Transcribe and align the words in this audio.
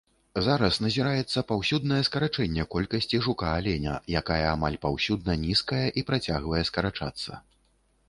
Зараз 0.45 0.77
назіраецца 0.85 1.43
паўсюднае 1.51 1.99
скарачэнне 2.07 2.65
колькасці 2.73 3.21
жука-аленя, 3.27 3.93
якая 4.25 4.43
амаль 4.57 4.81
паўсюдна 4.89 5.39
нізкая 5.47 5.87
і 5.99 6.09
працягвае 6.13 6.63
скарачацца. 6.73 7.31